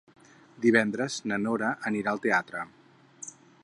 Divendres 0.63 1.19
na 1.33 1.39
Nora 1.43 1.71
anirà 1.93 2.15
al 2.15 2.25
teatre. 2.27 2.69